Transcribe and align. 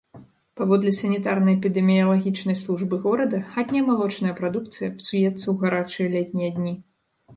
Паводле 0.59 0.91
санітарна-эпідэміялагічнай 0.99 2.57
службы 2.63 2.95
горада, 3.05 3.41
хатняя 3.53 3.85
малочная 3.91 4.33
прадукцыя 4.41 4.89
псуецца 4.99 5.45
ў 5.45 5.57
гарачыя 5.65 6.07
летнія 6.19 6.49
дні. 6.57 6.73